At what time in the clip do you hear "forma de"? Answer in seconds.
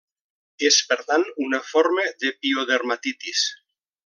1.75-2.35